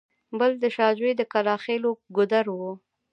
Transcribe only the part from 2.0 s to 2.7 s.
ګودر و.